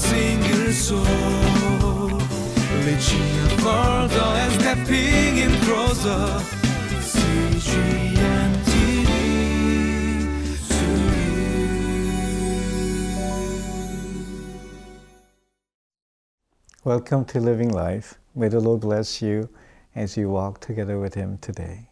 [0.00, 2.20] single soul.
[3.60, 6.40] Further and stepping in closer.
[16.84, 18.14] Welcome to Living Life.
[18.34, 19.50] May the Lord bless you
[19.94, 21.88] as you walk together with Him today.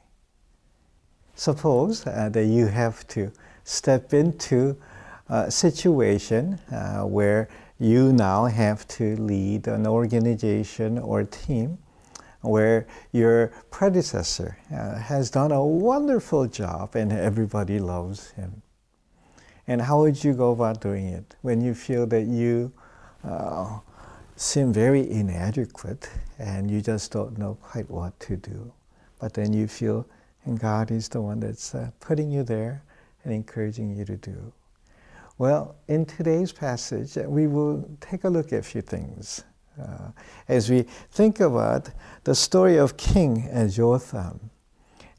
[1.34, 3.30] Suppose uh, that you have to
[3.64, 4.76] step into
[5.28, 7.48] a situation uh, where
[7.78, 11.78] you now have to lead an organization or team
[12.40, 18.62] where your predecessor uh, has done a wonderful job and everybody loves him.
[19.66, 22.72] And how would you go about doing it when you feel that you
[23.24, 23.78] uh,
[24.36, 26.08] seem very inadequate
[26.38, 28.72] and you just don't know quite what to do?
[29.20, 30.06] But then you feel,
[30.44, 32.82] and God is the one that's uh, putting you there
[33.24, 34.52] and encouraging you to do.
[35.38, 39.44] Well, in today's passage, uh, we will take a look at a few things.
[39.80, 40.10] Uh,
[40.48, 41.90] as we think about
[42.24, 44.50] the story of King Jotham,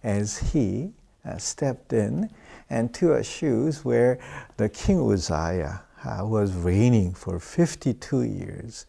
[0.03, 0.92] as he
[1.23, 2.30] uh, stepped in
[2.70, 4.20] and to a shoes where
[4.58, 8.88] the King Uzziah uh, was reigning for 52 years,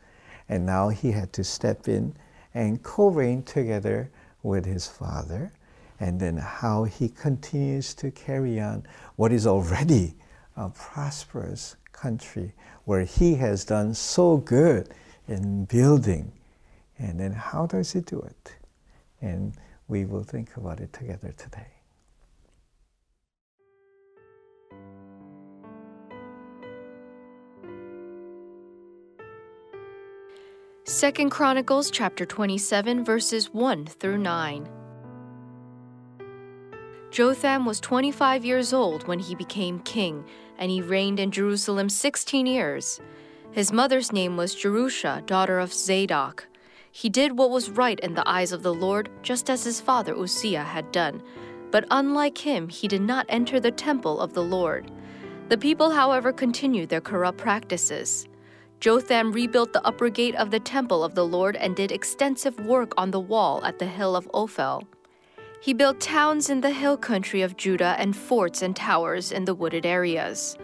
[0.48, 2.12] and now he had to step in
[2.55, 4.11] and co-reign together
[4.42, 5.53] with his father,
[6.01, 10.17] and then how he continues to carry on what is already
[10.61, 12.53] a prosperous country
[12.84, 14.91] where he has done so good
[15.27, 16.33] in building.
[16.98, 18.56] And then how does he do it?
[19.22, 19.55] And
[19.89, 21.67] we will think about it together today.
[30.84, 34.80] Second Chronicles chapter 27 verses 1 through 9.
[37.11, 40.25] Jotham was 25 years old when he became king,
[40.58, 43.00] and he reigned in Jerusalem 16 years.
[43.50, 46.47] His mother's name was Jerusha, daughter of Zadok.
[46.92, 50.17] He did what was right in the eyes of the Lord, just as his father
[50.17, 51.20] Uzziah had done.
[51.73, 54.89] But unlike him, he did not enter the temple of the Lord.
[55.48, 58.29] The people, however, continued their corrupt practices.
[58.79, 62.92] Jotham rebuilt the upper gate of the temple of the Lord and did extensive work
[62.96, 64.85] on the wall at the hill of Ophel.
[65.63, 69.55] He built towns in the hill country of Judah and forts and towers in the
[69.55, 70.57] wooded areas.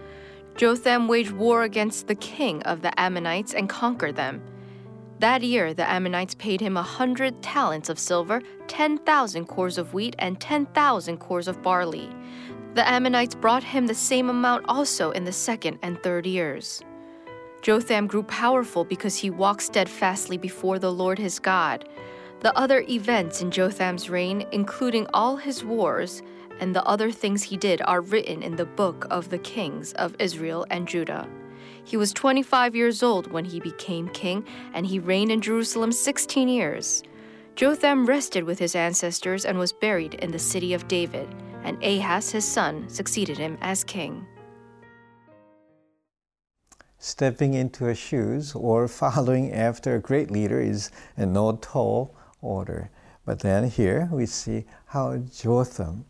[0.56, 4.40] Jotham waged war against the king of the Ammonites and conquered them.
[5.18, 10.16] That year, the Ammonites paid him a hundred talents of silver, 10,000 cors of wheat,
[10.18, 12.08] and 10,000 cors of barley.
[12.72, 16.82] The Ammonites brought him the same amount also in the second and third years.
[17.60, 21.86] Jotham grew powerful because he walked steadfastly before the Lord his God.
[22.46, 26.22] The other events in Jotham's reign, including all his wars
[26.60, 30.14] and the other things he did, are written in the book of the kings of
[30.20, 31.28] Israel and Judah.
[31.82, 36.46] He was 25 years old when he became king, and he reigned in Jerusalem 16
[36.46, 37.02] years.
[37.56, 41.28] Jotham rested with his ancestors and was buried in the city of David,
[41.64, 44.24] and Ahaz his son succeeded him as king.
[46.98, 52.90] Stepping into his shoes or following after a great leader is no tall order.
[53.24, 56.04] But then here we see how Jotham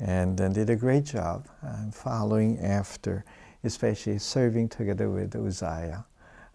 [0.00, 3.24] and then did a great job uh, following after,
[3.62, 6.04] especially serving together with Uzziah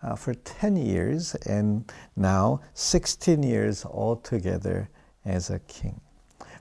[0.02, 4.90] uh, for 10 years and now 16 years altogether
[5.26, 6.00] as a king.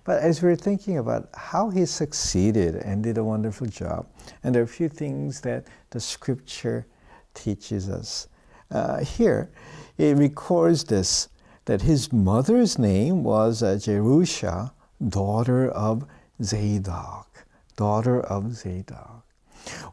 [0.04, 4.06] But as we're thinking about how he succeeded and did a wonderful job,
[4.42, 6.86] and there are a few things that the scripture
[7.34, 8.28] teaches us.
[8.70, 9.50] Uh, here,
[9.98, 11.28] it records this
[11.68, 14.72] that his mother's name was uh, Jerusha,
[15.06, 16.06] daughter of
[16.42, 17.44] Zadok,
[17.76, 19.22] daughter of Zadok.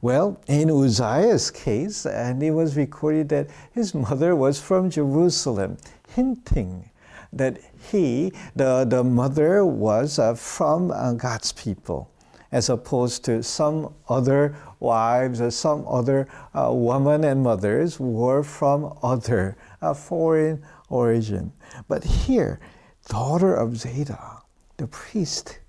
[0.02, 5.76] Well, in Uzziah's case, and it was recorded that his mother was from Jerusalem,
[6.16, 6.92] hinting
[7.34, 7.60] that
[7.92, 12.10] he, the, the mother, was uh, from uh, God's people,
[12.54, 18.98] as opposed to some other wives or some other uh, women and mothers were from
[19.04, 21.52] other uh, foreign origin.
[21.88, 22.60] But here,
[23.08, 24.46] daughter of Zadok,
[24.78, 25.60] the priest,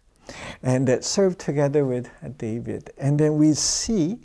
[0.63, 2.09] and that served together with
[2.39, 2.91] David.
[2.99, 4.21] And then we see,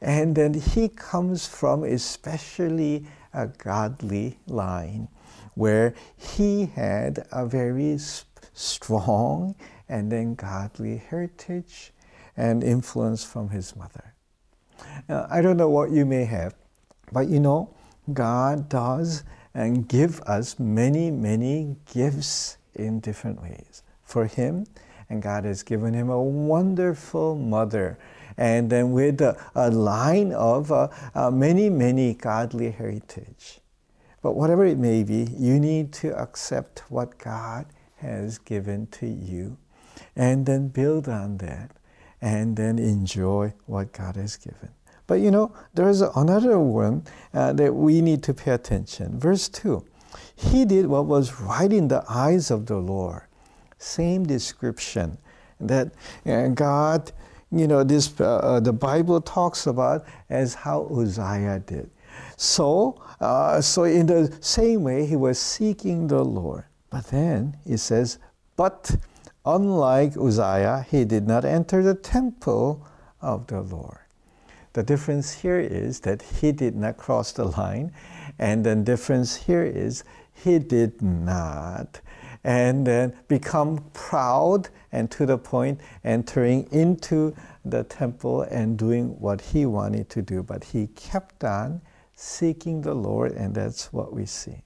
[0.00, 5.08] and then he comes from especially a godly line
[5.54, 7.98] where he had a very
[8.54, 9.54] strong
[9.88, 11.92] and then godly heritage
[12.36, 14.14] and influence from his mother.
[15.08, 16.54] Now, I don't know what you may have,
[17.12, 17.74] but you know,
[18.12, 19.22] God does
[19.54, 23.82] and give us many, many gifts in different ways.
[24.02, 24.66] For him,
[25.08, 27.98] and God has given him a wonderful mother
[28.36, 33.60] and then with a, a line of uh, uh, many, many godly heritage.
[34.22, 37.66] But whatever it may be, you need to accept what God
[37.96, 39.58] has given to you
[40.16, 41.72] and then build on that
[42.20, 44.70] and then enjoy what God has given.
[45.06, 47.04] But you know, there's another one
[47.34, 49.18] uh, that we need to pay attention.
[49.18, 49.84] Verse 2
[50.36, 53.22] He did what was right in the eyes of the Lord.
[53.78, 55.18] Same description
[55.60, 55.92] that
[56.26, 57.12] uh, God,
[57.50, 61.90] you know, this uh, uh the Bible talks about as how Uzziah did.
[62.36, 66.64] So, uh, so in the same way, he was seeking the Lord.
[66.90, 68.18] But then it says,
[68.56, 68.96] but
[69.46, 72.86] unlike Uzziah, he did not enter the temple
[73.20, 74.01] of the Lord.
[74.72, 77.92] The difference here is that he did not cross the line,
[78.38, 80.04] and the difference here is
[80.34, 82.00] he did not
[82.44, 87.34] and then become proud and to the point entering into
[87.64, 90.42] the temple and doing what he wanted to do.
[90.42, 91.80] But he kept on
[92.14, 94.62] seeking the Lord, and that's what we see.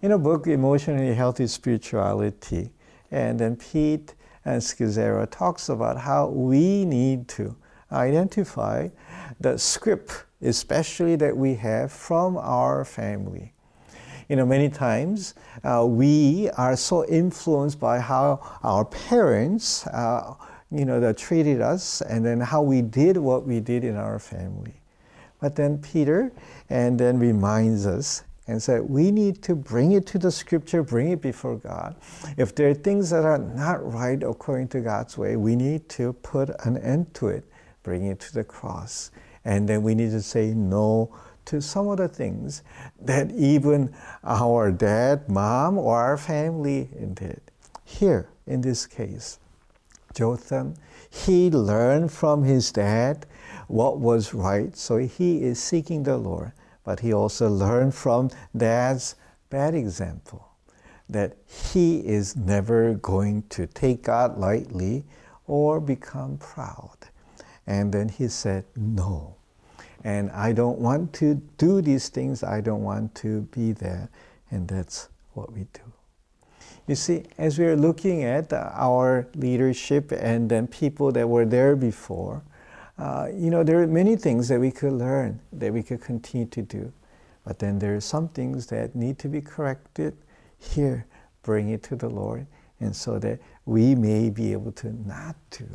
[0.00, 2.72] In a book, Emotionally Healthy Spirituality,
[3.10, 4.14] and then Pete
[4.44, 7.54] and Scazzero talks about how we need to
[7.92, 8.88] identify
[9.40, 13.52] the script, especially that we have from our family.
[14.28, 20.34] You know, many times uh, we are so influenced by how our parents, uh,
[20.70, 24.18] you know, that treated us, and then how we did what we did in our
[24.18, 24.74] family.
[25.40, 26.32] But then Peter,
[26.70, 31.10] and then reminds us and said, we need to bring it to the scripture, bring
[31.10, 31.94] it before God.
[32.36, 36.12] If there are things that are not right according to God's way, we need to
[36.14, 37.44] put an end to it,
[37.82, 39.10] bring it to the cross.
[39.44, 41.14] And then we need to say no
[41.46, 42.62] to some of the things
[43.00, 43.92] that even
[44.24, 47.40] our dad, mom, or our family did.
[47.84, 49.38] Here, in this case,
[50.14, 50.74] Jotham,
[51.10, 53.26] he learned from his dad
[53.66, 56.52] what was right, so he is seeking the Lord.
[56.84, 59.14] But he also learned from dad's
[59.50, 60.48] bad example
[61.08, 65.04] that he is never going to take God lightly
[65.46, 66.96] or become proud.
[67.66, 69.36] And then he said, No.
[70.04, 74.10] And I don't want to do these things, I don't want to be there.
[74.50, 75.80] And that's what we do.
[76.88, 82.42] You see, as we're looking at our leadership and then people that were there before,
[82.98, 86.46] uh, you know, there are many things that we could learn, that we could continue
[86.48, 86.92] to do.
[87.44, 90.16] But then there are some things that need to be corrected
[90.58, 91.06] here.
[91.42, 92.46] Bring it to the Lord,
[92.78, 95.66] and so that we may be able to not do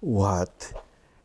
[0.00, 0.72] what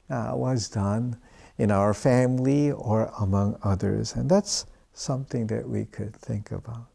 [0.09, 1.18] uh, was done
[1.57, 4.13] in our family or among others.
[4.13, 6.88] And that's something that we could think about.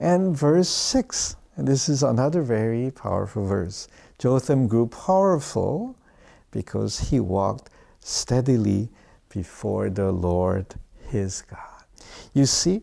[0.00, 3.88] And verse 6, and this is another very powerful verse.
[4.18, 5.96] Jotham grew powerful
[6.50, 8.88] because he walked steadily
[9.28, 10.74] before the Lord
[11.08, 11.84] his God.
[12.34, 12.82] You see,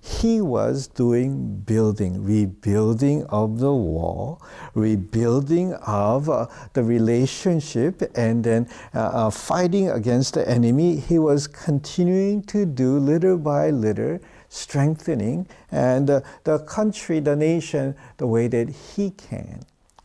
[0.00, 4.40] he was doing building, rebuilding of the wall,
[4.74, 10.96] rebuilding of uh, the relationship, and then uh, uh, fighting against the enemy.
[10.96, 14.18] He was continuing to do little by little,
[14.48, 19.60] strengthening and uh, the country, the nation, the way that he can.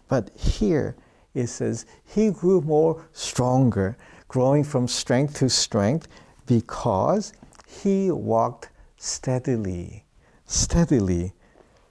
[0.07, 0.95] But here
[1.33, 3.97] it says he grew more stronger,
[4.27, 6.07] growing from strength to strength
[6.45, 7.33] because
[7.67, 8.69] he walked
[9.05, 10.03] steadily,
[10.47, 11.31] steadily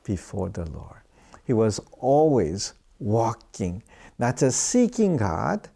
[0.05, 1.01] before the Lord.
[1.47, 3.83] He was always walking,
[4.19, 5.69] not just seeking God,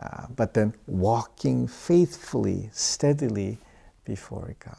[0.00, 3.58] uh, but then walking faithfully, steadily
[4.04, 4.76] before God.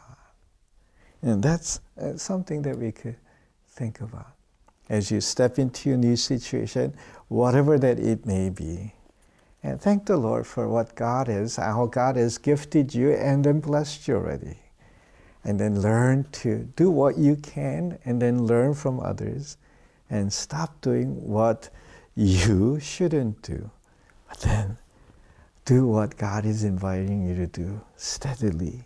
[1.22, 3.16] And that's uh, something that we could
[3.70, 4.34] think about.
[4.90, 6.94] As you step into a new situation,
[7.30, 8.94] whatever that it may be,
[9.62, 13.62] and thank the Lord for what God is, how God has gifted you and then
[13.62, 14.58] blessed you already
[15.44, 19.58] and then learn to do what you can and then learn from others
[20.10, 21.70] and stop doing what
[22.16, 23.70] you shouldn't do.
[24.28, 24.78] But then
[25.66, 28.86] do what God is inviting you to do steadily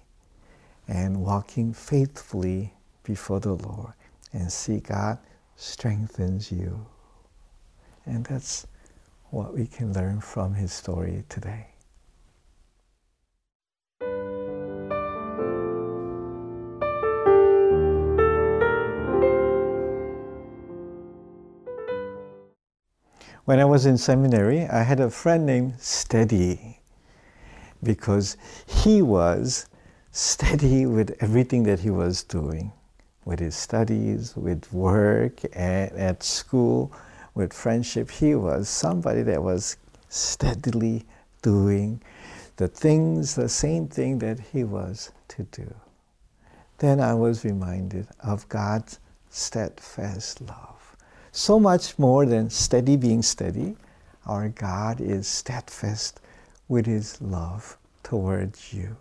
[0.88, 2.74] and walking faithfully
[3.04, 3.94] before the Lord
[4.34, 5.18] and see God
[5.56, 6.86] strengthens you.
[8.06, 8.68] And that's
[9.30, 11.68] what we can learn from his story today.
[23.48, 26.82] When I was in seminary, I had a friend named Steady
[27.82, 28.36] because
[28.66, 29.68] he was
[30.12, 32.74] steady with everything that he was doing,
[33.24, 36.92] with his studies, with work, at, at school,
[37.36, 38.12] with friendship.
[38.12, 39.78] He was somebody that was
[40.10, 41.06] steadily
[41.42, 42.02] doing
[42.58, 45.74] the things, the same thing that he was to do.
[46.80, 49.00] Then I was reminded of God's
[49.30, 50.87] steadfast love.
[51.32, 53.76] So much more than steady being steady,
[54.26, 56.20] our God is steadfast
[56.68, 58.98] with his love towards you.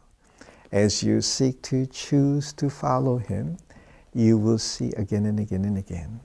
[0.72, 3.56] As you seek to choose to follow him,
[4.14, 6.20] you will see again and again and again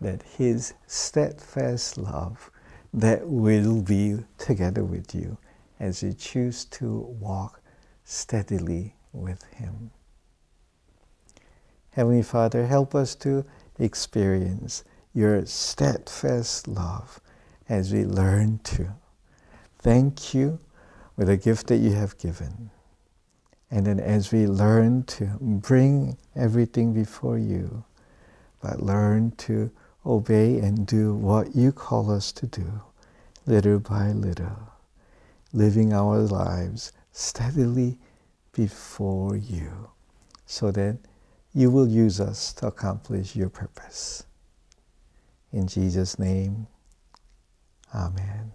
[0.00, 2.50] that his steadfast love
[2.92, 5.38] that will be together with you
[5.78, 7.60] as you choose to walk
[8.04, 9.90] steadily with him.
[11.90, 13.44] Heavenly Father, help us to
[13.78, 17.20] experience your steadfast love
[17.68, 18.94] as we learn to.
[19.78, 20.58] Thank you
[21.16, 22.70] for the gift that you have given.
[23.70, 27.84] And then as we learn to bring everything before you,
[28.62, 29.70] but learn to
[30.04, 32.82] obey and do what you call us to do,
[33.46, 34.70] little by little,
[35.52, 37.98] living our lives steadily
[38.52, 39.90] before you,
[40.46, 40.98] so that
[41.54, 44.24] you will use us to accomplish your purpose.
[45.52, 46.66] In Jesus' name,
[47.94, 48.52] Amen.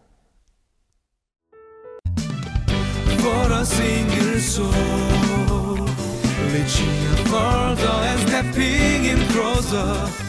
[3.20, 5.86] For a single soul,
[6.51, 6.98] reaching
[8.04, 10.27] and stepping in closer.